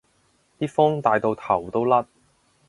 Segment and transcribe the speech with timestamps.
[0.57, 2.03] 啲風大到頭都甩